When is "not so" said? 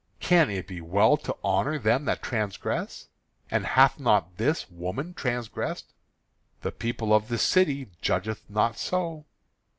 8.49-9.27